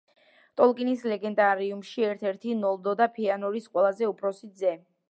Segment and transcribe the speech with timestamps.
[0.61, 4.79] ტოლკინის ლეგენდარიუმში ერთ-ერთი ნოლდო და ფეანორის ყველაზე უფროსი ძე.